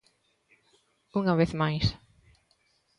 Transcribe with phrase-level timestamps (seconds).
[1.19, 1.85] ¡Unha vez máis!